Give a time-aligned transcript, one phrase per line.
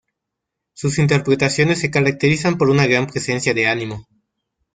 [0.73, 4.07] Sus interpretaciones se caracterizan por una gran presencia de ánimo.